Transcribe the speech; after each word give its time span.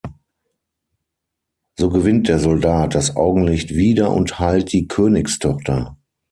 So 1.77 1.91
gewinnt 1.91 2.27
der 2.27 2.39
Soldat 2.39 2.95
das 2.95 3.15
Augenlicht 3.15 3.75
wieder 3.75 4.09
und 4.09 4.39
heilt 4.39 4.73
die 4.73 4.87
Königstochter. 4.87 5.95